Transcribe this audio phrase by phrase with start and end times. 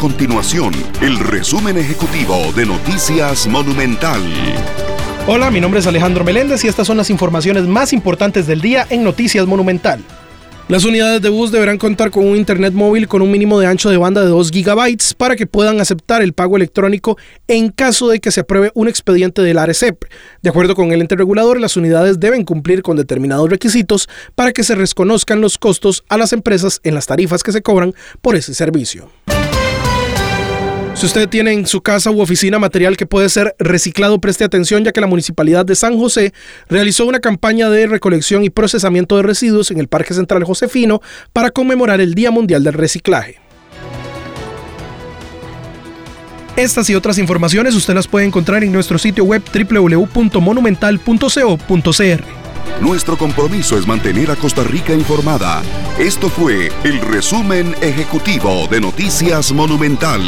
[0.00, 4.22] continuación el resumen ejecutivo de Noticias Monumental.
[5.26, 8.86] Hola, mi nombre es Alejandro Meléndez y estas son las informaciones más importantes del día
[8.88, 10.02] en Noticias Monumental.
[10.68, 13.90] Las unidades de bus deberán contar con un internet móvil con un mínimo de ancho
[13.90, 18.20] de banda de 2 GB para que puedan aceptar el pago electrónico en caso de
[18.20, 20.04] que se apruebe un expediente del ARECEP.
[20.40, 24.64] De acuerdo con el ente regulador, las unidades deben cumplir con determinados requisitos para que
[24.64, 27.92] se reconozcan los costos a las empresas en las tarifas que se cobran
[28.22, 29.10] por ese servicio.
[31.00, 34.84] Si usted tiene en su casa u oficina material que puede ser reciclado, preste atención
[34.84, 36.34] ya que la Municipalidad de San José
[36.68, 41.00] realizó una campaña de recolección y procesamiento de residuos en el Parque Central Josefino
[41.32, 43.38] para conmemorar el Día Mundial del Reciclaje.
[46.56, 52.24] Estas y otras informaciones usted las puede encontrar en nuestro sitio web www.monumental.co.cr.
[52.82, 55.62] Nuestro compromiso es mantener a Costa Rica informada.
[55.98, 60.20] Esto fue el resumen ejecutivo de Noticias Monumental.